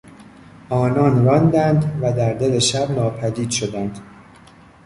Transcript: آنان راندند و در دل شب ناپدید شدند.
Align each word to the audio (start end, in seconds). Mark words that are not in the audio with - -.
آنان 0.69 1.25
راندند 1.25 1.99
و 2.01 2.13
در 2.13 2.33
دل 2.33 2.59
شب 2.59 2.91
ناپدید 2.91 3.49
شدند. 3.49 3.99